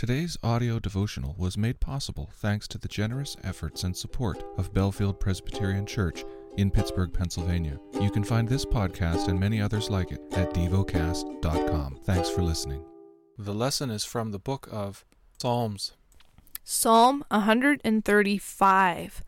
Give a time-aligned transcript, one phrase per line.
[0.00, 5.20] Today's audio devotional was made possible thanks to the generous efforts and support of Bellefield
[5.20, 6.24] Presbyterian Church
[6.56, 7.78] in Pittsburgh, Pennsylvania.
[8.00, 11.98] You can find this podcast and many others like it at devocast.com.
[12.04, 12.82] Thanks for listening.
[13.36, 15.04] The lesson is from the book of
[15.36, 15.92] Psalms.
[16.64, 19.22] Psalm 135.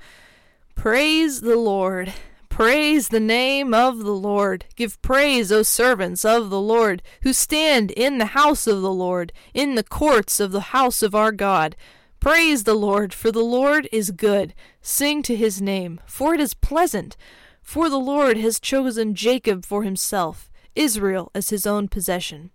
[0.75, 2.15] Praise the Lord.
[2.53, 4.67] Praise the name of the Lord.
[4.77, 9.33] Give praise, O servants of the Lord, who stand in the house of the Lord,
[9.55, 11.75] in the courts of the house of our God.
[12.21, 14.53] Praise the Lord, for the Lord is good.
[14.83, 17.17] Sing to his name, for it is pleasant.
[17.63, 22.51] For the Lord has chosen Jacob for himself, Israel as his own possession.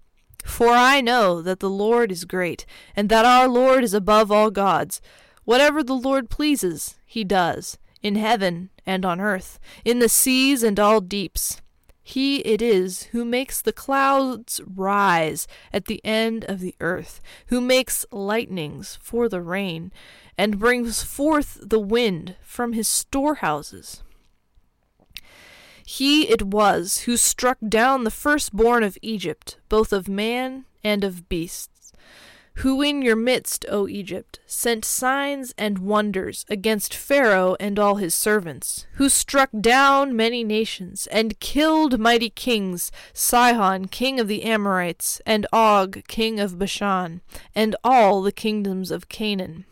[0.45, 4.51] For I know that the Lord is great, and that our Lord is above all
[4.51, 5.01] gods.
[5.43, 10.79] Whatever the Lord pleases, he does in heaven and on earth, in the seas and
[10.79, 11.61] all deeps.
[12.01, 17.59] He it is who makes the clouds rise at the end of the earth, who
[17.59, 19.91] makes lightnings for the rain,
[20.37, 24.03] and brings forth the wind from his storehouses.
[25.85, 31.27] He it was who struck down the firstborn of Egypt, both of man and of
[31.27, 31.76] beast
[32.61, 38.15] who in your midst, O Egypt, sent signs and wonders against Pharaoh and all his
[38.15, 45.21] servants, who struck down many nations, and killed mighty kings, Sihon king of the Amorites,
[45.23, 47.21] and Og king of Bashan,
[47.53, 49.65] and all the kingdoms of Canaan,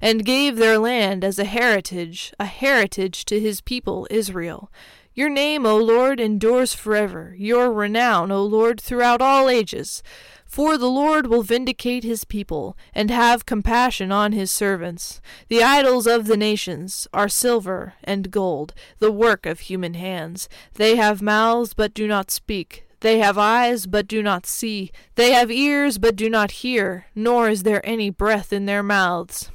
[0.00, 4.70] and gave their land as a heritage, a heritage to his people Israel.
[5.12, 10.02] Your name, O Lord, endures forever, your renown, O Lord, throughout all ages.
[10.50, 15.20] For the Lord will vindicate his people, and have compassion on his servants.
[15.46, 20.48] The idols of the nations are silver and gold, the work of human hands.
[20.74, 22.84] They have mouths, but do not speak.
[22.98, 24.90] They have eyes, but do not see.
[25.14, 29.52] They have ears, but do not hear, nor is there any breath in their mouths.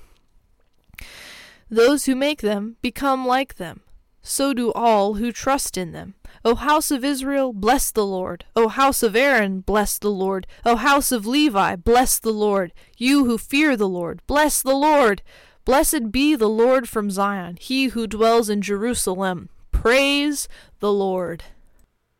[1.70, 3.82] Those who make them become like them.
[4.28, 6.16] So do all who trust in them.
[6.44, 8.44] O house of Israel, bless the Lord.
[8.56, 10.48] O house of Aaron, bless the Lord.
[10.66, 12.74] O house of Levi, bless the Lord.
[12.98, 15.22] You who fear the Lord, bless the Lord.
[15.64, 19.50] Blessed be the Lord from Zion, he who dwells in Jerusalem.
[19.72, 20.48] Praise
[20.80, 21.44] the Lord.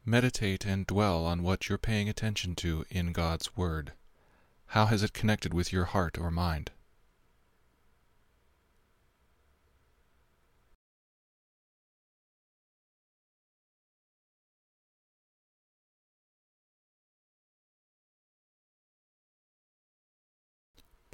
[0.06, 3.94] Meditate and dwell on what you're paying attention to in God's Word.
[4.68, 6.70] How has it connected with your heart or mind?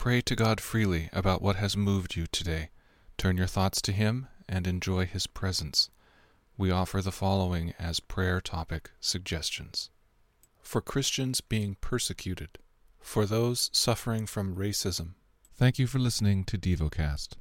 [0.01, 2.72] Pray to God freely about what has moved you today.
[3.19, 5.91] Turn your thoughts to Him and enjoy His presence.
[6.57, 9.91] We offer the following as prayer topic suggestions
[10.63, 12.57] For Christians being persecuted,
[13.00, 15.09] for those suffering from racism.
[15.56, 17.33] Thank you for listening to DevoCast.